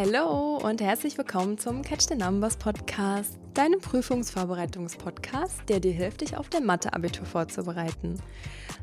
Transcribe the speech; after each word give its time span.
Hallo 0.00 0.58
und 0.58 0.80
herzlich 0.80 1.18
willkommen 1.18 1.58
zum 1.58 1.82
Catch 1.82 2.06
the 2.08 2.14
Numbers 2.14 2.56
Podcast, 2.56 3.36
deinem 3.52 3.80
Prüfungsvorbereitungspodcast, 3.80 5.68
der 5.68 5.80
dir 5.80 5.90
hilft, 5.90 6.20
dich 6.20 6.36
auf 6.36 6.48
dein 6.48 6.64
Mathe-Abitur 6.64 7.26
vorzubereiten. 7.26 8.22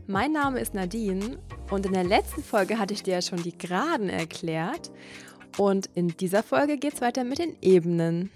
Mein 0.08 0.34
Name 0.34 0.60
ist 0.60 0.74
Nadine 0.74 1.40
und 1.72 1.86
in 1.86 1.94
der 1.94 2.04
letzten 2.04 2.44
Folge 2.44 2.80
hatte 2.80 2.94
ich 2.94 3.02
dir 3.02 3.14
ja 3.14 3.22
schon 3.22 3.42
die 3.42 3.58
Graden 3.58 4.10
erklärt 4.10 4.92
und 5.58 5.90
in 5.96 6.10
dieser 6.10 6.44
Folge 6.44 6.78
geht 6.78 6.96
es 6.96 7.02
weiter 7.02 7.24
mit 7.24 7.40
den 7.40 7.56
Ebenen. 7.62 8.30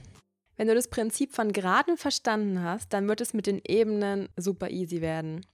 Wenn 0.55 0.69
du 0.69 0.73
das 0.73 0.87
Prinzip 0.87 1.33
von 1.33 1.51
Graden 1.51 1.97
verstanden 1.97 2.63
hast, 2.63 2.93
dann 2.93 3.09
wird 3.09 3.19
es 3.19 3.33
mit 3.33 3.45
den 3.45 3.59
Ebenen 3.67 4.29
super 4.37 4.69
easy 4.69 5.01
werden. 5.01 5.45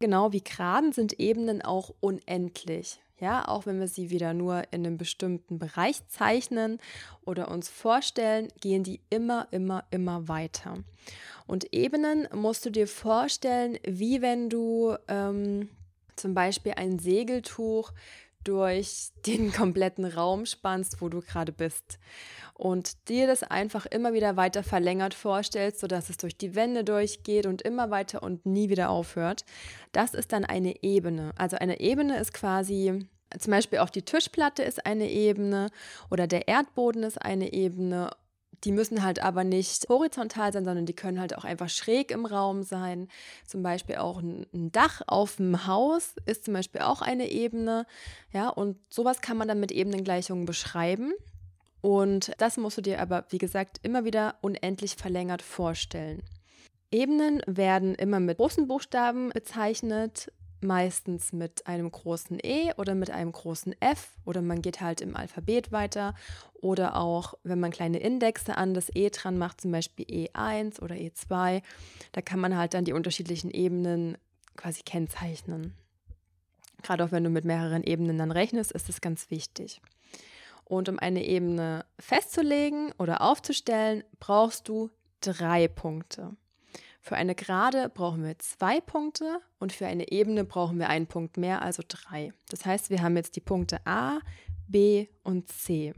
Genau 0.00 0.32
wie 0.32 0.42
Graden 0.42 0.90
sind 0.90 1.20
Ebenen 1.20 1.62
auch 1.62 1.94
unendlich. 2.00 2.98
Ja, 3.18 3.46
auch 3.46 3.66
wenn 3.66 3.78
wir 3.78 3.86
sie 3.86 4.10
wieder 4.10 4.34
nur 4.34 4.64
in 4.72 4.84
einem 4.84 4.98
bestimmten 4.98 5.58
Bereich 5.58 6.06
zeichnen 6.08 6.78
oder 7.24 7.50
uns 7.50 7.68
vorstellen, 7.68 8.48
gehen 8.60 8.82
die 8.82 9.00
immer, 9.10 9.46
immer, 9.52 9.84
immer 9.90 10.26
weiter. 10.28 10.78
Und 11.46 11.72
Ebenen 11.72 12.28
musst 12.34 12.66
du 12.66 12.70
dir 12.70 12.88
vorstellen, 12.88 13.78
wie 13.84 14.22
wenn 14.22 14.48
du 14.48 14.96
ähm, 15.08 15.68
zum 16.16 16.34
Beispiel 16.34 16.72
ein 16.76 16.98
Segeltuch 16.98 17.92
durch 18.44 19.10
den 19.26 19.52
kompletten 19.52 20.04
Raum 20.04 20.46
spannst, 20.46 21.00
wo 21.00 21.08
du 21.08 21.20
gerade 21.20 21.52
bist. 21.52 21.98
Und 22.54 23.08
dir 23.08 23.26
das 23.26 23.42
einfach 23.42 23.86
immer 23.86 24.12
wieder 24.12 24.36
weiter 24.36 24.62
verlängert 24.62 25.14
vorstellst, 25.14 25.80
sodass 25.80 26.10
es 26.10 26.16
durch 26.16 26.36
die 26.36 26.54
Wände 26.54 26.84
durchgeht 26.84 27.46
und 27.46 27.62
immer 27.62 27.90
weiter 27.90 28.22
und 28.22 28.46
nie 28.46 28.68
wieder 28.68 28.90
aufhört. 28.90 29.44
Das 29.92 30.14
ist 30.14 30.32
dann 30.32 30.44
eine 30.44 30.82
Ebene. 30.82 31.32
Also 31.36 31.56
eine 31.56 31.80
Ebene 31.80 32.18
ist 32.18 32.32
quasi 32.32 33.06
zum 33.38 33.50
Beispiel 33.50 33.78
auch 33.78 33.90
die 33.90 34.02
Tischplatte 34.02 34.62
ist 34.62 34.84
eine 34.86 35.10
Ebene 35.10 35.70
oder 36.10 36.26
der 36.26 36.48
Erdboden 36.48 37.02
ist 37.02 37.20
eine 37.20 37.52
Ebene. 37.52 38.10
Die 38.64 38.72
müssen 38.72 39.02
halt 39.02 39.22
aber 39.22 39.44
nicht 39.44 39.88
horizontal 39.88 40.52
sein, 40.52 40.64
sondern 40.64 40.86
die 40.86 40.94
können 40.94 41.18
halt 41.18 41.36
auch 41.36 41.44
einfach 41.44 41.68
schräg 41.68 42.10
im 42.10 42.26
Raum 42.26 42.62
sein. 42.62 43.08
Zum 43.46 43.62
Beispiel 43.62 43.96
auch 43.96 44.20
ein, 44.20 44.46
Dach 44.52 45.02
auf 45.06 45.36
dem 45.36 45.66
Haus 45.66 46.14
ist 46.26 46.44
zum 46.44 46.54
Beispiel 46.54 46.82
auch 46.82 47.02
eine 47.02 47.30
Ebene. 47.30 47.86
Ja, 48.32 48.48
und 48.48 48.78
sowas 48.88 49.20
kann 49.20 49.36
man 49.36 49.48
dann 49.48 49.60
mit 49.60 49.72
Ebenengleichungen 49.72 50.46
beschreiben. 50.46 51.12
Und 51.80 52.32
das 52.38 52.56
musst 52.56 52.78
du 52.78 52.82
dir 52.82 53.00
aber, 53.00 53.24
wie 53.30 53.38
gesagt, 53.38 53.80
immer 53.82 54.04
wieder 54.04 54.36
unendlich 54.40 54.94
verlängert 54.94 55.42
vorstellen. 55.42 56.22
Ebenen 56.92 57.42
werden 57.46 57.94
immer 57.94 58.20
mit 58.20 58.36
großen 58.36 58.68
Buchstaben 58.68 59.30
bezeichnet 59.30 60.30
meistens 60.62 61.32
mit 61.32 61.66
einem 61.66 61.90
großen 61.90 62.38
E 62.42 62.72
oder 62.76 62.94
mit 62.94 63.10
einem 63.10 63.32
großen 63.32 63.74
F 63.80 64.16
oder 64.24 64.42
man 64.42 64.62
geht 64.62 64.80
halt 64.80 65.00
im 65.00 65.16
Alphabet 65.16 65.72
weiter 65.72 66.14
oder 66.54 66.96
auch, 66.96 67.34
wenn 67.42 67.60
man 67.60 67.70
kleine 67.70 67.98
Indexe 67.98 68.56
an 68.56 68.74
das 68.74 68.90
E 68.94 69.10
dran 69.10 69.38
macht, 69.38 69.60
zum 69.60 69.72
Beispiel 69.72 70.06
E1 70.06 70.80
oder 70.80 70.94
E2, 70.94 71.62
da 72.12 72.20
kann 72.20 72.40
man 72.40 72.56
halt 72.56 72.74
dann 72.74 72.84
die 72.84 72.92
unterschiedlichen 72.92 73.50
Ebenen 73.50 74.18
quasi 74.56 74.82
kennzeichnen. 74.82 75.74
Gerade 76.82 77.04
auch 77.04 77.12
wenn 77.12 77.24
du 77.24 77.30
mit 77.30 77.44
mehreren 77.44 77.84
Ebenen 77.84 78.18
dann 78.18 78.32
rechnest, 78.32 78.72
ist 78.72 78.88
das 78.88 79.00
ganz 79.00 79.30
wichtig. 79.30 79.80
Und 80.64 80.88
um 80.88 80.98
eine 80.98 81.24
Ebene 81.24 81.84
festzulegen 81.98 82.92
oder 82.98 83.20
aufzustellen, 83.20 84.04
brauchst 84.18 84.68
du 84.68 84.90
drei 85.20 85.68
Punkte. 85.68 86.36
Für 87.04 87.16
eine 87.16 87.34
Gerade 87.34 87.88
brauchen 87.88 88.22
wir 88.22 88.38
zwei 88.38 88.80
Punkte 88.80 89.40
und 89.58 89.72
für 89.72 89.88
eine 89.88 90.12
Ebene 90.12 90.44
brauchen 90.44 90.78
wir 90.78 90.88
einen 90.88 91.08
Punkt 91.08 91.36
mehr, 91.36 91.60
also 91.60 91.82
drei. 91.86 92.32
Das 92.48 92.64
heißt, 92.64 92.90
wir 92.90 93.02
haben 93.02 93.16
jetzt 93.16 93.34
die 93.34 93.40
Punkte 93.40 93.84
A, 93.84 94.20
B 94.68 95.08
und 95.24 95.50
C. 95.50 95.94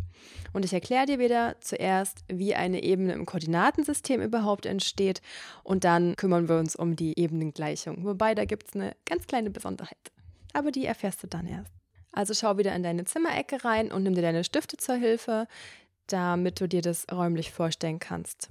Und 0.54 0.64
ich 0.64 0.72
erkläre 0.72 1.04
dir 1.04 1.18
wieder 1.18 1.56
zuerst, 1.60 2.24
wie 2.28 2.54
eine 2.54 2.82
Ebene 2.82 3.12
im 3.12 3.26
Koordinatensystem 3.26 4.22
überhaupt 4.22 4.64
entsteht 4.64 5.20
und 5.62 5.84
dann 5.84 6.16
kümmern 6.16 6.48
wir 6.48 6.58
uns 6.58 6.74
um 6.74 6.96
die 6.96 7.18
Ebenengleichung. 7.18 8.02
Wobei 8.06 8.34
da 8.34 8.46
gibt 8.46 8.68
es 8.68 8.74
eine 8.74 8.96
ganz 9.04 9.26
kleine 9.26 9.50
Besonderheit. 9.50 10.10
Aber 10.54 10.72
die 10.72 10.86
erfährst 10.86 11.22
du 11.22 11.26
dann 11.26 11.46
erst. 11.46 11.70
Also 12.12 12.32
schau 12.32 12.56
wieder 12.56 12.74
in 12.74 12.82
deine 12.82 13.04
Zimmerecke 13.04 13.62
rein 13.62 13.92
und 13.92 14.04
nimm 14.04 14.14
dir 14.14 14.22
deine 14.22 14.42
Stifte 14.42 14.78
zur 14.78 14.94
Hilfe, 14.94 15.48
damit 16.06 16.62
du 16.62 16.66
dir 16.66 16.80
das 16.80 17.04
räumlich 17.12 17.50
vorstellen 17.50 17.98
kannst. 17.98 18.48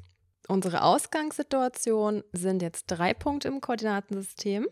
Unsere 0.48 0.84
Ausgangssituation 0.84 2.24
sind 2.34 2.62
jetzt 2.62 2.86
drei 2.88 3.14
Punkte 3.14 3.48
im 3.48 3.62
Koordinatensystem. 3.62 4.68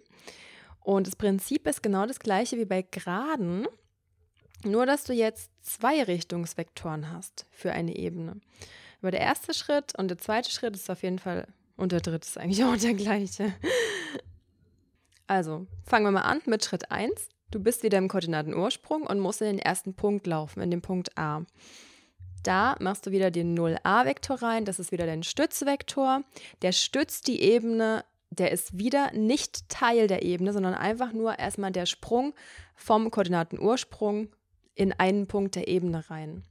Und 0.82 1.08
das 1.08 1.16
Prinzip 1.16 1.68
ist 1.68 1.84
genau 1.84 2.06
das 2.06 2.20
gleiche 2.20 2.58
wie 2.58 2.66
bei 2.66 2.82
Graden, 2.82 3.68
nur 4.64 4.86
dass 4.86 5.04
du 5.04 5.14
jetzt 5.14 5.50
zwei 5.62 6.04
Richtungsvektoren 6.04 7.12
hast 7.12 7.46
für 7.52 7.72
eine 7.72 7.96
Ebene. 7.96 8.42
Aber 9.02 9.12
der 9.12 9.22
erste 9.22 9.54
Schritt 9.54 9.98
und 9.98 10.10
der 10.10 10.18
zweite 10.18 10.52
Schritt 10.52 10.76
ist 10.76 10.90
auf 10.90 11.04
jeden 11.04 11.20
Fall, 11.20 11.48
und 11.78 11.92
der 11.92 12.02
dritte 12.02 12.28
ist 12.28 12.38
eigentlich 12.38 12.64
auch 12.66 12.78
der 12.78 12.94
gleiche. 12.94 13.54
Also, 15.28 15.66
fangen 15.86 16.06
wir 16.06 16.12
mal 16.12 16.22
an 16.22 16.42
mit 16.46 16.66
Schritt 16.66 16.92
1. 16.92 17.30
Du 17.52 17.60
bist 17.60 17.84
wieder 17.84 17.98
im 17.98 18.08
Koordinatenursprung 18.08 19.04
und 19.04 19.20
musst 19.20 19.42
in 19.42 19.48
den 19.48 19.60
ersten 19.60 19.94
Punkt 19.94 20.28
laufen, 20.28 20.62
in 20.62 20.72
den 20.72 20.82
Punkt 20.82 21.18
A. 21.18 21.46
Da 22.44 22.76
machst 22.80 23.06
du 23.06 23.12
wieder 23.12 23.32
den 23.32 23.58
0a-Vektor 23.58 24.42
rein, 24.42 24.66
das 24.66 24.80
ist 24.80 24.92
wieder 24.92 25.06
dein 25.06 25.24
Stützvektor. 25.24 26.24
Der 26.62 26.72
stützt 26.72 27.28
die 27.28 27.42
Ebene, 27.42 28.04
der 28.30 28.52
ist 28.52 28.78
wieder 28.78 29.12
nicht 29.14 29.70
Teil 29.70 30.08
der 30.08 30.24
Ebene, 30.24 30.54
sondern 30.54 30.74
einfach 30.74 31.14
nur 31.14 31.38
erstmal 31.38 31.72
der 31.72 31.86
Sprung 31.86 32.34
vom 32.76 33.12
Koordinatenursprung 33.12 34.30
in 34.74 34.94
einen 34.94 35.28
Punkt 35.28 35.56
der 35.56 35.68
Ebene 35.68 36.10
rein. 36.10 36.44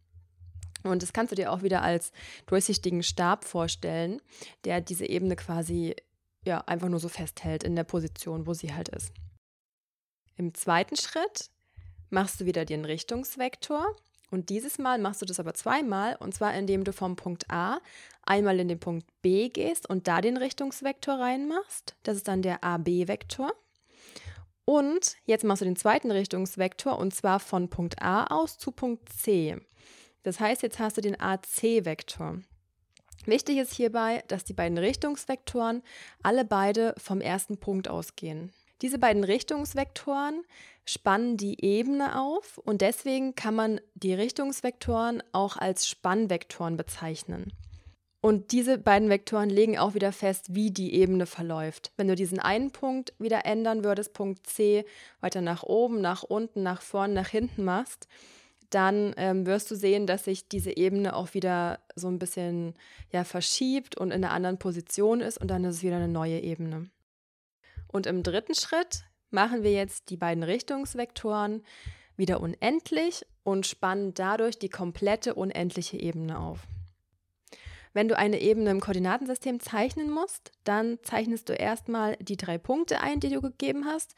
Und 0.83 1.03
das 1.03 1.13
kannst 1.13 1.33
du 1.33 1.37
dir 1.37 1.53
auch 1.53 1.63
wieder 1.63 1.83
als 1.83 2.13
durchsichtigen 2.47 3.03
Stab 3.03 3.45
vorstellen, 3.45 4.21
der 4.65 4.81
diese 4.81 5.07
Ebene 5.07 5.37
quasi 5.37 5.97
ja 6.45 6.59
einfach 6.61 6.89
nur 6.89 7.01
so 7.01 7.09
festhält 7.09 7.65
in 7.65 7.77
der 7.77 7.85
Position, 7.85 8.47
wo 8.47 8.55
sie 8.55 8.73
halt 8.73 8.89
ist. 8.89 9.13
Im 10.37 10.55
zweiten 10.55 10.97
Schritt 10.97 11.51
machst 12.09 12.41
du 12.41 12.47
wieder 12.47 12.65
den 12.65 12.85
Richtungsvektor 12.85 13.95
und 14.31 14.49
dieses 14.49 14.79
Mal 14.79 14.99
machst 14.99 15.23
du 15.23 15.27
das 15.27 15.41
aber 15.41 15.55
zweimal, 15.55 16.17
und 16.17 16.35
zwar 16.35 16.55
indem 16.55 16.85
du 16.85 16.93
vom 16.93 17.17
Punkt 17.17 17.51
A 17.51 17.81
einmal 18.23 18.61
in 18.61 18.69
den 18.69 18.81
Punkt 18.81 19.07
B 19.23 19.49
gehst 19.49 19.89
und 19.89 20.07
da 20.07 20.21
den 20.21 20.37
Richtungsvektor 20.37 21.19
reinmachst. 21.19 21.97
Das 22.03 22.17
ist 22.17 22.29
dann 22.29 22.43
der 22.43 22.63
AB-Vektor. 22.63 23.53
Und 24.65 25.17
jetzt 25.25 25.45
machst 25.45 25.63
du 25.63 25.65
den 25.65 25.77
zweiten 25.77 26.13
Richtungsvektor 26.13 26.97
und 26.97 27.13
zwar 27.13 27.41
von 27.41 27.69
Punkt 27.69 28.01
A 28.03 28.25
aus 28.27 28.57
zu 28.57 28.71
Punkt 28.71 29.09
C. 29.09 29.57
Das 30.23 30.39
heißt, 30.39 30.63
jetzt 30.63 30.79
hast 30.79 30.97
du 30.97 31.01
den 31.01 31.19
AC-Vektor. 31.19 32.39
Wichtig 33.27 33.59
ist 33.59 33.75
hierbei, 33.75 34.23
dass 34.29 34.45
die 34.45 34.53
beiden 34.53 34.79
Richtungsvektoren 34.79 35.83
alle 36.23 36.45
beide 36.45 36.95
vom 36.99 37.21
ersten 37.21 37.59
Punkt 37.59 37.89
ausgehen. 37.89 38.53
Diese 38.81 38.99
beiden 38.99 39.25
Richtungsvektoren 39.25 40.43
spannen 40.91 41.37
die 41.37 41.65
Ebene 41.65 42.21
auf 42.21 42.59
und 42.59 42.81
deswegen 42.81 43.35
kann 43.35 43.55
man 43.55 43.81
die 43.95 44.15
Richtungsvektoren 44.15 45.23
auch 45.33 45.57
als 45.57 45.87
Spannvektoren 45.87 46.77
bezeichnen. 46.77 47.53
Und 48.23 48.53
diese 48.53 48.77
beiden 48.77 49.09
Vektoren 49.09 49.49
legen 49.49 49.79
auch 49.79 49.95
wieder 49.95 50.13
fest, 50.13 50.55
wie 50.55 50.71
die 50.71 50.95
Ebene 50.95 51.25
verläuft. 51.25 51.93
Wenn 51.97 52.09
du 52.09 52.15
diesen 52.15 52.39
einen 52.39 52.71
Punkt 52.71 53.15
wieder 53.19 53.47
ändern 53.47 53.83
würdest, 53.83 54.13
Punkt 54.13 54.47
C, 54.47 54.85
weiter 55.21 55.41
nach 55.41 55.63
oben, 55.63 56.03
nach 56.03 56.23
unten, 56.23 56.63
nach 56.63 56.83
vorn, 56.83 57.15
nach 57.15 57.29
hinten 57.29 57.65
machst, 57.65 58.09
dann 58.69 59.15
ähm, 59.17 59.47
wirst 59.47 59.71
du 59.71 59.75
sehen, 59.75 60.07
dass 60.07 60.25
sich 60.25 60.49
diese 60.49 60.77
Ebene 60.77 61.17
auch 61.17 61.35
wieder 61.35 61.81
so 61.97 62.09
ein 62.09 62.19
bisschen 62.19 62.75
ja, 63.11 63.25
verschiebt 63.25 63.97
und 63.97 64.11
in 64.11 64.25
einer 64.25 64.35
anderen 64.35 64.59
Position 64.59 65.21
ist 65.21 65.39
und 65.39 65.49
dann 65.49 65.65
ist 65.65 65.77
es 65.77 65.83
wieder 65.83 65.97
eine 65.97 66.09
neue 66.09 66.41
Ebene. 66.41 66.91
Und 67.89 68.07
im 68.07 68.23
dritten 68.23 68.55
Schritt 68.55 69.05
machen 69.31 69.63
wir 69.63 69.73
jetzt 69.73 70.11
die 70.11 70.17
beiden 70.17 70.43
Richtungsvektoren 70.43 71.63
wieder 72.17 72.41
unendlich 72.41 73.27
und 73.43 73.67
spannen 73.67 74.15
dadurch 74.15 74.59
die 74.59 74.69
komplette 74.69 75.35
unendliche 75.35 75.99
Ebene 75.99 76.39
auf. 76.39 76.61
Wenn 77.93 78.09
du 78.09 78.17
eine 78.17 78.41
Ebene 78.41 78.71
im 78.71 78.81
Koordinatensystem 78.81 79.59
zeichnen 79.59 80.11
musst, 80.11 80.53
dann 80.65 80.99
zeichnest 81.03 81.49
du 81.49 81.55
erstmal 81.55 82.17
die 82.17 82.37
drei 82.37 82.57
Punkte 82.57 83.01
ein, 83.01 83.19
die 83.19 83.31
du 83.31 83.41
gegeben 83.41 83.85
hast. 83.87 84.15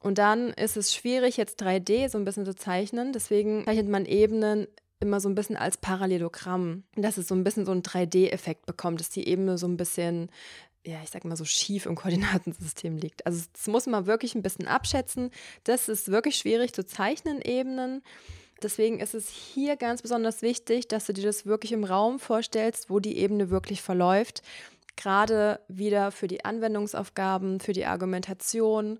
Und 0.00 0.18
dann 0.18 0.50
ist 0.50 0.76
es 0.76 0.94
schwierig, 0.94 1.36
jetzt 1.36 1.62
3D 1.62 2.08
so 2.08 2.18
ein 2.18 2.24
bisschen 2.24 2.44
zu 2.44 2.54
zeichnen. 2.54 3.12
Deswegen 3.12 3.64
zeichnet 3.64 3.88
man 3.88 4.04
Ebenen 4.04 4.66
immer 5.00 5.20
so 5.20 5.28
ein 5.28 5.34
bisschen 5.34 5.56
als 5.56 5.76
Parallelogramm, 5.76 6.84
dass 6.96 7.18
es 7.18 7.28
so 7.28 7.34
ein 7.34 7.44
bisschen 7.44 7.64
so 7.64 7.72
einen 7.72 7.82
3D-Effekt 7.82 8.66
bekommt, 8.66 9.00
dass 9.00 9.10
die 9.10 9.28
Ebene 9.28 9.56
so 9.56 9.66
ein 9.66 9.76
bisschen 9.76 10.28
ja, 10.84 11.02
ich 11.02 11.10
sag 11.10 11.24
mal 11.24 11.36
so 11.36 11.44
schief 11.44 11.86
im 11.86 11.96
Koordinatensystem 11.96 12.96
liegt. 12.96 13.26
Also 13.26 13.44
das 13.52 13.66
muss 13.66 13.86
man 13.86 14.06
wirklich 14.06 14.34
ein 14.34 14.42
bisschen 14.42 14.66
abschätzen. 14.66 15.30
Das 15.64 15.88
ist 15.88 16.10
wirklich 16.10 16.36
schwierig 16.36 16.72
zu 16.72 16.86
zeichnen, 16.86 17.42
Ebenen. 17.42 18.02
Deswegen 18.62 18.98
ist 18.98 19.14
es 19.14 19.28
hier 19.28 19.76
ganz 19.76 20.02
besonders 20.02 20.42
wichtig, 20.42 20.88
dass 20.88 21.06
du 21.06 21.12
dir 21.12 21.24
das 21.24 21.46
wirklich 21.46 21.72
im 21.72 21.84
Raum 21.84 22.18
vorstellst, 22.18 22.90
wo 22.90 22.98
die 22.98 23.18
Ebene 23.18 23.50
wirklich 23.50 23.82
verläuft. 23.82 24.42
Gerade 24.96 25.60
wieder 25.68 26.10
für 26.10 26.26
die 26.26 26.44
Anwendungsaufgaben, 26.44 27.60
für 27.60 27.72
die 27.72 27.86
Argumentation, 27.86 28.98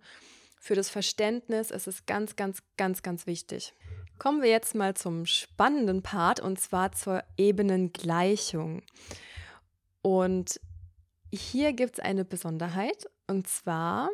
für 0.60 0.74
das 0.74 0.90
Verständnis 0.90 1.70
ist 1.70 1.88
es 1.88 2.06
ganz, 2.06 2.36
ganz, 2.36 2.62
ganz, 2.76 3.02
ganz 3.02 3.26
wichtig. 3.26 3.72
Kommen 4.19 4.42
wir 4.42 4.50
jetzt 4.50 4.74
mal 4.74 4.94
zum 4.94 5.26
spannenden 5.26 6.02
Part 6.02 6.40
und 6.40 6.60
zwar 6.60 6.92
zur 6.92 7.22
Ebenengleichung. 7.36 8.82
Und 10.02 10.60
hier 11.32 11.72
gibt 11.72 11.94
es 11.94 12.00
eine 12.00 12.25
Besonderheit 12.25 13.08
und 13.26 13.46
zwar 13.46 14.10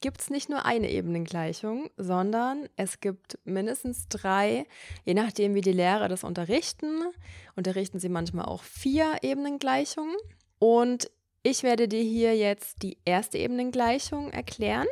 gibt 0.00 0.20
es 0.20 0.28
nicht 0.28 0.50
nur 0.50 0.66
eine 0.66 0.90
Ebenengleichung, 0.90 1.88
sondern 1.96 2.68
es 2.76 3.00
gibt 3.00 3.38
mindestens 3.44 4.06
drei, 4.08 4.66
je 5.04 5.14
nachdem 5.14 5.54
wie 5.54 5.62
die 5.62 5.72
Lehrer 5.72 6.08
das 6.08 6.24
unterrichten. 6.24 7.04
Unterrichten 7.56 7.98
sie 8.00 8.10
manchmal 8.10 8.44
auch 8.44 8.62
vier 8.62 9.16
Ebenengleichungen. 9.22 10.14
Und 10.58 11.10
ich 11.42 11.62
werde 11.62 11.88
dir 11.88 12.02
hier 12.02 12.36
jetzt 12.36 12.82
die 12.82 12.98
erste 13.06 13.38
Ebenengleichung 13.38 14.30
erklären 14.30 14.88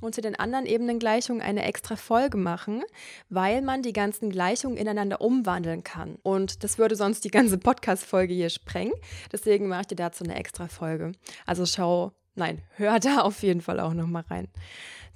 und 0.00 0.14
zu 0.14 0.20
den 0.20 0.36
anderen 0.36 0.66
Ebenengleichungen 0.66 1.42
eine 1.42 1.64
extra 1.64 1.96
Folge 1.96 2.36
machen, 2.36 2.82
weil 3.28 3.62
man 3.62 3.82
die 3.82 3.92
ganzen 3.92 4.30
Gleichungen 4.30 4.76
ineinander 4.76 5.20
umwandeln 5.20 5.84
kann. 5.84 6.16
Und 6.22 6.64
das 6.64 6.78
würde 6.78 6.96
sonst 6.96 7.24
die 7.24 7.30
ganze 7.30 7.58
Podcast-Folge 7.58 8.34
hier 8.34 8.50
sprengen. 8.50 8.94
Deswegen 9.32 9.68
mache 9.68 9.82
ich 9.82 9.86
dir 9.88 9.96
dazu 9.96 10.24
eine 10.24 10.36
extra 10.36 10.68
Folge. 10.68 11.12
Also 11.46 11.66
schau, 11.66 12.12
nein, 12.34 12.62
hör 12.76 13.00
da 13.00 13.20
auf 13.22 13.42
jeden 13.42 13.60
Fall 13.60 13.80
auch 13.80 13.94
nochmal 13.94 14.24
rein. 14.30 14.48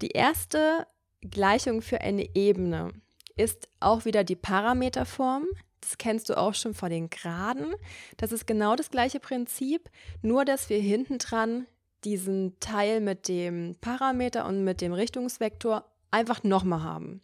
Die 0.01 0.11
erste 0.11 0.87
Gleichung 1.23 1.83
für 1.83 2.01
eine 2.01 2.35
Ebene 2.35 2.93
ist 3.37 3.69
auch 3.81 4.05
wieder 4.05 4.25
die 4.25 4.37
Parameterform. 4.37 5.47
Das 5.81 5.99
kennst 5.99 6.29
du 6.29 6.37
auch 6.37 6.55
schon 6.55 6.75
von 6.75 6.91
den 6.91 7.11
Graden. 7.11 7.75
Das 8.17 8.33
ist 8.33 8.47
genau 8.47 8.77
das 8.77 8.91
gleiche 8.91 9.21
Prinzip, 9.21 9.91
nur 10.23 10.45
dass 10.45 10.69
wir 10.69 10.79
hinten 10.79 11.19
dran 11.19 11.67
diesen 12.05 12.59
Teil 12.61 13.01
mit 13.01 13.29
dem 13.29 13.77
Parameter 13.81 14.47
und 14.47 14.65
mit 14.65 14.81
dem 14.81 14.93
Richtungsvektor 14.93 15.85
einfach 16.11 16.43
nochmal 16.43 16.83
haben. 16.83 17.23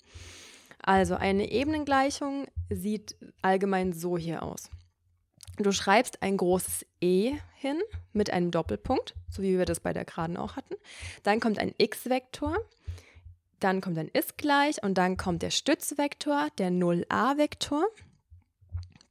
Also 0.82 1.14
eine 1.14 1.50
Ebenengleichung 1.50 2.46
sieht 2.70 3.16
allgemein 3.42 3.92
so 3.92 4.16
hier 4.16 4.42
aus. 4.42 4.70
Du 5.56 5.72
schreibst 5.72 6.22
ein 6.22 6.36
großes 6.36 6.86
E 7.00 7.34
hin 7.56 7.80
mit 8.12 8.30
einem 8.30 8.52
Doppelpunkt, 8.52 9.14
so 9.28 9.42
wie 9.42 9.58
wir 9.58 9.64
das 9.64 9.80
bei 9.80 9.92
der 9.92 10.04
Geraden 10.04 10.36
auch 10.36 10.54
hatten. 10.54 10.74
Dann 11.24 11.40
kommt 11.40 11.58
ein 11.58 11.74
x-Vektor, 11.76 12.56
dann 13.58 13.80
kommt 13.80 13.98
ein 13.98 14.08
ist 14.08 14.38
gleich 14.38 14.82
und 14.82 14.96
dann 14.96 15.16
kommt 15.16 15.42
der 15.42 15.50
Stützvektor, 15.50 16.48
der 16.58 16.70
0a-Vektor 16.70 17.84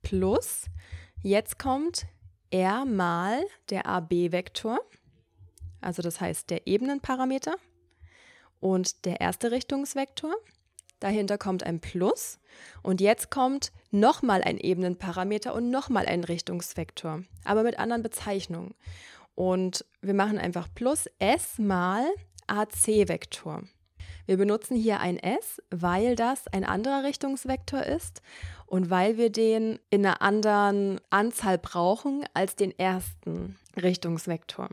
plus, 0.03 0.67
jetzt 1.21 1.59
kommt 1.59 2.05
r 2.49 2.85
mal 2.85 3.43
der 3.69 3.87
ab-Vektor 3.87 4.79
also 5.81 6.01
das 6.01 6.21
heißt 6.21 6.50
der 6.50 6.68
Ebenenparameter 6.68 7.56
und 8.59 9.06
der 9.06 9.21
erste 9.21 9.51
Richtungsvektor. 9.51 10.33
Dahinter 11.00 11.38
kommt 11.38 11.63
ein 11.63 11.79
Plus 11.79 12.39
und 12.81 13.01
jetzt 13.01 13.29
kommt 13.29 13.71
nochmal 13.91 14.41
ein 14.44 14.57
Ebenenparameter 14.57 15.53
und 15.53 15.69
nochmal 15.69 16.07
ein 16.07 16.24
Richtungsvektor, 16.24 17.24
aber 17.44 17.63
mit 17.63 17.77
anderen 17.77 18.01
Bezeichnungen. 18.01 18.74
Und 19.35 19.85
wir 20.01 20.15
machen 20.15 20.39
einfach 20.39 20.68
Plus 20.74 21.07
S 21.19 21.59
mal 21.59 22.03
AC-Vektor. 22.47 23.63
Wir 24.25 24.38
benutzen 24.38 24.75
hier 24.75 25.00
ein 25.00 25.18
S, 25.18 25.62
weil 25.69 26.15
das 26.15 26.47
ein 26.47 26.65
anderer 26.65 27.03
Richtungsvektor 27.03 27.83
ist 27.83 28.21
und 28.65 28.89
weil 28.89 29.18
wir 29.18 29.30
den 29.30 29.80
in 29.89 30.06
einer 30.06 30.21
anderen 30.21 31.00
Anzahl 31.09 31.57
brauchen 31.57 32.25
als 32.33 32.56
den 32.56 32.77
ersten 32.77 33.56
Richtungsvektor. 33.81 34.69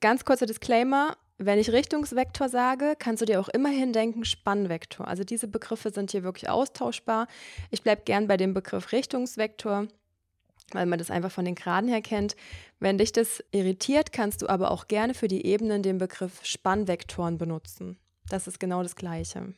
Ganz 0.00 0.24
kurzer 0.24 0.46
Disclaimer. 0.46 1.16
Wenn 1.36 1.58
ich 1.58 1.72
Richtungsvektor 1.72 2.48
sage, 2.48 2.94
kannst 2.98 3.22
du 3.22 3.26
dir 3.26 3.40
auch 3.40 3.48
immerhin 3.48 3.92
denken 3.92 4.24
Spannvektor. 4.24 5.08
Also 5.08 5.24
diese 5.24 5.48
Begriffe 5.48 5.90
sind 5.90 6.10
hier 6.10 6.22
wirklich 6.22 6.50
austauschbar. 6.50 7.28
Ich 7.70 7.82
bleibe 7.82 8.02
gern 8.04 8.26
bei 8.26 8.36
dem 8.36 8.52
Begriff 8.52 8.92
Richtungsvektor, 8.92 9.88
weil 10.72 10.86
man 10.86 10.98
das 10.98 11.10
einfach 11.10 11.30
von 11.30 11.46
den 11.46 11.54
Graden 11.54 11.88
her 11.88 12.02
kennt. 12.02 12.36
Wenn 12.78 12.98
dich 12.98 13.12
das 13.12 13.42
irritiert, 13.52 14.12
kannst 14.12 14.42
du 14.42 14.48
aber 14.48 14.70
auch 14.70 14.86
gerne 14.86 15.14
für 15.14 15.28
die 15.28 15.46
Ebenen 15.46 15.82
den 15.82 15.98
Begriff 15.98 16.44
Spannvektoren 16.44 17.38
benutzen. 17.38 17.98
Das 18.28 18.46
ist 18.46 18.60
genau 18.60 18.82
das 18.82 18.96
Gleiche. 18.96 19.54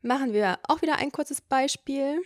Machen 0.00 0.32
wir 0.32 0.58
auch 0.66 0.82
wieder 0.82 0.96
ein 0.96 1.12
kurzes 1.12 1.40
Beispiel. 1.40 2.22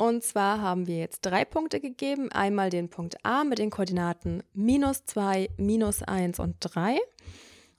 Und 0.00 0.24
zwar 0.24 0.62
haben 0.62 0.86
wir 0.86 0.96
jetzt 0.96 1.20
drei 1.26 1.44
Punkte 1.44 1.78
gegeben. 1.78 2.32
Einmal 2.32 2.70
den 2.70 2.88
Punkt 2.88 3.22
A 3.22 3.44
mit 3.44 3.58
den 3.58 3.68
Koordinaten 3.68 4.42
minus 4.54 5.04
2, 5.04 5.50
minus 5.58 6.02
1 6.02 6.38
und 6.38 6.56
3 6.60 6.98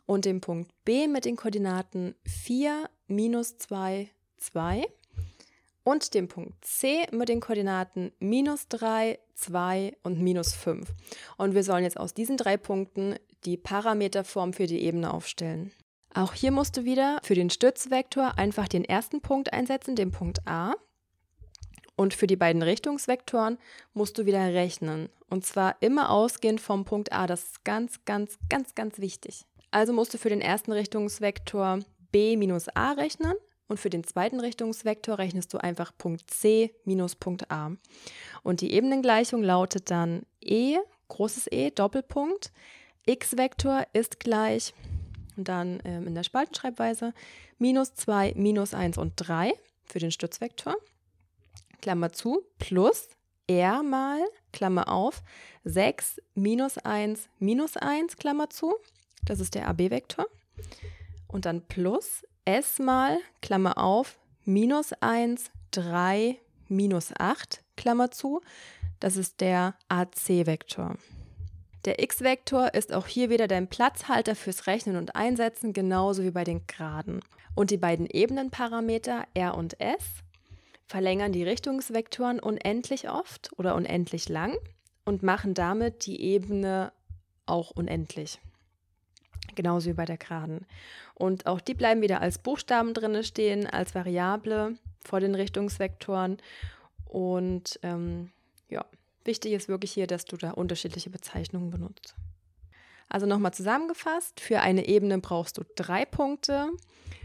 und 0.06 0.26
den 0.26 0.40
Punkt 0.40 0.72
B 0.86 1.08
mit 1.08 1.26
den 1.26 1.36
Koordinaten 1.36 2.14
4, 2.28 2.88
minus 3.08 3.58
2, 3.58 4.08
2 4.38 4.86
und 5.84 6.14
den 6.14 6.28
Punkt 6.28 6.64
C 6.64 7.08
mit 7.12 7.28
den 7.28 7.40
Koordinaten 7.40 8.12
minus 8.20 8.68
3, 8.68 9.18
2 9.34 9.98
und 10.04 10.22
minus 10.22 10.54
5. 10.54 10.94
Und 11.38 11.56
wir 11.56 11.64
sollen 11.64 11.86
jetzt 11.86 12.00
aus 12.00 12.14
diesen 12.14 12.38
drei 12.38 12.56
Punkten 12.56 13.16
die 13.46 13.58
Parameterform 13.58 14.54
für 14.54 14.68
die 14.68 14.84
Ebene 14.84 15.12
aufstellen. 15.12 15.72
Auch 16.14 16.34
hier 16.34 16.52
musst 16.52 16.78
du 16.78 16.84
wieder 16.84 17.18
für 17.24 17.34
den 17.34 17.50
Stützvektor 17.50 18.38
einfach 18.38 18.68
den 18.68 18.86
ersten 18.86 19.22
Punkt 19.22 19.54
einsetzen, 19.54 19.96
den 19.96 20.12
Punkt 20.12 20.48
A. 20.48 20.76
Und 22.02 22.16
für 22.16 22.26
die 22.26 22.36
beiden 22.36 22.64
Richtungsvektoren 22.64 23.60
musst 23.94 24.18
du 24.18 24.26
wieder 24.26 24.40
rechnen. 24.40 25.08
Und 25.30 25.46
zwar 25.46 25.76
immer 25.82 26.10
ausgehend 26.10 26.60
vom 26.60 26.84
Punkt 26.84 27.14
A. 27.14 27.28
Das 27.28 27.44
ist 27.44 27.64
ganz, 27.64 28.04
ganz, 28.06 28.40
ganz, 28.50 28.74
ganz 28.74 28.98
wichtig. 28.98 29.46
Also 29.70 29.94
musst 29.94 30.12
du 30.12 30.18
für 30.18 30.30
den 30.30 30.42
ersten 30.42 30.72
Richtungsvektor 30.72 31.82
b 32.12 32.38
minus 32.38 32.70
a 32.70 32.94
rechnen 32.94 33.36
und 33.68 33.80
für 33.80 33.92
den 33.92 34.04
zweiten 34.04 34.40
Richtungsvektor 34.40 35.20
rechnest 35.20 35.54
du 35.54 35.60
einfach 35.60 35.96
Punkt 35.96 36.28
c 36.32 36.74
minus 36.86 37.16
Punkt 37.16 37.52
a. 37.52 37.70
Und 38.42 38.62
die 38.62 38.74
Ebenengleichung 38.74 39.44
lautet 39.44 39.92
dann 39.92 40.24
e, 40.42 40.78
großes 41.08 41.50
E, 41.52 41.70
Doppelpunkt, 41.70 42.52
x-Vektor 43.06 43.86
ist 43.94 44.20
gleich, 44.20 44.74
und 45.38 45.48
dann 45.48 45.80
ähm, 45.86 46.08
in 46.08 46.16
der 46.16 46.24
Spaltenschreibweise, 46.24 47.14
minus 47.60 47.94
2, 47.94 48.34
minus 48.36 48.74
1 48.74 48.98
und 48.98 49.14
3 49.18 49.54
für 49.86 50.00
den 50.00 50.12
Stützvektor. 50.12 50.76
Klammer 51.82 52.12
zu, 52.12 52.44
plus 52.60 53.10
r 53.48 53.84
mal, 53.84 54.20
Klammer 54.54 54.88
auf, 54.90 55.24
6 55.64 56.22
minus 56.36 56.78
1 56.78 57.30
minus 57.40 57.78
1, 57.78 58.18
Klammer 58.18 58.50
zu, 58.50 58.76
das 59.26 59.40
ist 59.40 59.56
der 59.56 59.68
AB-Vektor. 59.68 60.26
Und 61.28 61.46
dann 61.46 61.62
plus 61.68 62.26
s 62.46 62.80
mal, 62.80 63.18
Klammer 63.42 63.78
auf, 63.78 64.20
minus 64.46 64.94
1, 64.94 65.52
3, 65.72 66.38
minus 66.68 67.12
8, 67.18 67.64
Klammer 67.76 68.12
zu, 68.12 68.42
das 69.00 69.16
ist 69.16 69.42
der 69.42 69.76
AC-Vektor. 69.90 70.96
Der 71.86 72.02
x-Vektor 72.02 72.76
ist 72.76 72.94
auch 72.94 73.08
hier 73.08 73.32
wieder 73.32 73.48
dein 73.48 73.68
Platzhalter 73.68 74.36
fürs 74.36 74.68
Rechnen 74.68 74.98
und 74.98 75.16
Einsetzen, 75.16 75.74
genauso 75.74 76.24
wie 76.24 76.32
bei 76.32 76.44
den 76.44 76.68
Graden. 76.68 77.22
Und 77.56 77.72
die 77.72 77.78
beiden 77.78 78.06
Ebenenparameter 78.06 79.26
r 79.34 79.58
und 79.58 79.80
s 79.80 80.04
verlängern 80.92 81.32
die 81.32 81.44
Richtungsvektoren 81.44 82.40
unendlich 82.40 83.10
oft 83.10 83.50
oder 83.58 83.76
unendlich 83.76 84.28
lang 84.28 84.58
und 85.06 85.24
machen 85.24 85.54
damit 85.54 86.06
die 86.06 86.22
Ebene 86.22 86.92
auch 87.46 87.72
unendlich. 87.72 88.40
Genauso 89.56 89.90
wie 89.90 89.94
bei 89.94 90.06
der 90.06 90.18
Geraden. 90.18 90.66
Und 91.16 91.46
auch 91.46 91.62
die 91.62 91.74
bleiben 91.74 92.02
wieder 92.02 92.22
als 92.22 92.38
Buchstaben 92.38 92.94
drin 92.94 93.24
stehen, 93.24 93.68
als 93.68 93.96
Variable 93.96 94.78
vor 95.04 95.22
den 95.22 95.34
Richtungsvektoren. 95.34 96.38
Und 97.06 97.80
ähm, 97.84 98.32
ja, 98.70 98.86
wichtig 99.24 99.54
ist 99.54 99.70
wirklich 99.70 99.94
hier, 99.94 100.08
dass 100.08 100.26
du 100.26 100.36
da 100.36 100.52
unterschiedliche 100.52 101.10
Bezeichnungen 101.10 101.70
benutzt. 101.70 102.16
Also 103.08 103.26
nochmal 103.26 103.54
zusammengefasst, 103.54 104.42
für 104.42 104.60
eine 104.60 104.88
Ebene 104.88 105.20
brauchst 105.20 105.58
du 105.58 105.64
drei 105.76 106.06
Punkte. 106.06 106.70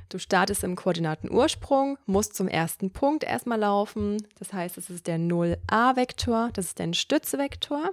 Du 0.09 0.19
startest 0.19 0.63
im 0.63 0.77
Koordinatenursprung, 0.77 1.99
musst 2.07 2.37
zum 2.37 2.47
ersten 2.47 2.93
Punkt 2.93 3.25
erstmal 3.25 3.59
laufen. 3.59 4.25
Das 4.39 4.53
heißt, 4.53 4.79
es 4.79 4.89
ist 4.89 5.07
der 5.07 5.19
0a-Vektor, 5.19 6.51
das 6.53 6.67
ist 6.67 6.81
dein 6.81 6.95
Stützvektor, 6.95 7.91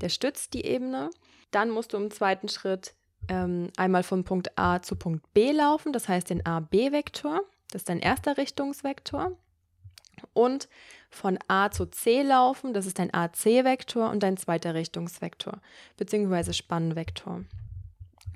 der 0.00 0.08
stützt 0.08 0.54
die 0.54 0.64
Ebene. 0.64 1.10
Dann 1.52 1.70
musst 1.70 1.92
du 1.92 1.98
im 1.98 2.10
zweiten 2.10 2.48
Schritt 2.48 2.94
ähm, 3.28 3.68
einmal 3.76 4.02
von 4.02 4.24
Punkt 4.24 4.58
A 4.58 4.82
zu 4.82 4.96
Punkt 4.96 5.32
B 5.32 5.52
laufen, 5.52 5.92
das 5.92 6.08
heißt 6.08 6.30
den 6.30 6.44
AB-Vektor, 6.44 7.42
das 7.70 7.82
ist 7.82 7.88
dein 7.88 8.00
erster 8.00 8.36
Richtungsvektor. 8.36 9.36
Und 10.32 10.68
von 11.10 11.38
A 11.48 11.70
zu 11.70 11.86
C 11.86 12.22
laufen, 12.22 12.74
das 12.74 12.86
ist 12.86 12.98
dein 12.98 13.12
AC-Vektor 13.12 14.10
und 14.10 14.22
dein 14.22 14.36
zweiter 14.36 14.74
Richtungsvektor, 14.74 15.60
beziehungsweise 15.96 16.52
Spannvektor. 16.54 17.44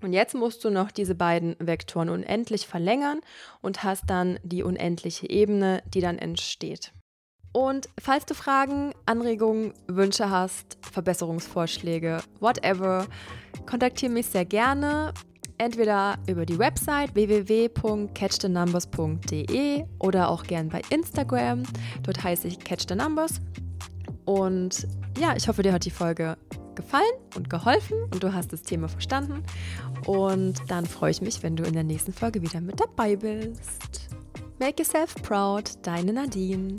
Und 0.03 0.12
jetzt 0.12 0.35
musst 0.35 0.62
du 0.65 0.71
noch 0.71 0.91
diese 0.91 1.15
beiden 1.15 1.55
Vektoren 1.59 2.11
unendlich 2.11 2.67
verlängern 2.67 3.21
und 3.62 3.83
hast 3.83 4.05
dann 4.09 4.38
die 4.43 4.62
unendliche 4.62 5.31
Ebene, 5.31 5.83
die 5.93 6.00
dann 6.00 6.19
entsteht. 6.19 6.93
Und 7.53 7.88
falls 7.99 8.26
du 8.26 8.35
Fragen, 8.35 8.93
Anregungen, 9.07 9.73
Wünsche 9.87 10.29
hast, 10.29 10.76
Verbesserungsvorschläge, 10.93 12.19
whatever, 12.38 13.07
kontaktiere 13.65 14.12
mich 14.12 14.26
sehr 14.26 14.45
gerne. 14.45 15.15
Entweder 15.57 16.19
über 16.29 16.45
die 16.45 16.59
Website 16.59 17.15
www.catchthenumbers.de 17.15 19.85
oder 19.99 20.29
auch 20.29 20.43
gern 20.43 20.69
bei 20.69 20.83
Instagram. 20.91 21.62
Dort 22.03 22.23
heiße 22.23 22.47
ich 22.47 22.59
Catch 22.59 22.85
the 22.91 22.95
Numbers. 22.95 23.41
Und 24.26 24.87
ja, 25.19 25.35
ich 25.35 25.49
hoffe, 25.49 25.62
dir 25.62 25.73
hat 25.73 25.87
die 25.87 25.91
Folge 25.91 26.37
gefallen 26.76 27.04
und 27.35 27.50
geholfen 27.50 27.97
und 28.12 28.23
du 28.23 28.33
hast 28.33 28.52
das 28.52 28.62
Thema 28.62 28.88
verstanden. 28.88 29.42
Und 30.06 30.61
dann 30.68 30.87
freue 30.87 31.11
ich 31.11 31.21
mich, 31.21 31.42
wenn 31.42 31.56
du 31.56 31.64
in 31.64 31.73
der 31.73 31.85
nächsten 31.85 32.12
Folge 32.12 32.42
wieder 32.42 32.61
mit 32.61 32.78
dabei 32.78 33.16
bist. 33.16 34.09
Make 34.59 34.83
yourself 34.83 35.14
proud, 35.23 35.71
deine 35.83 36.12
Nadine. 36.12 36.76